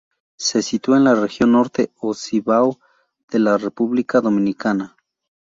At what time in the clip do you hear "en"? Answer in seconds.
0.97-1.03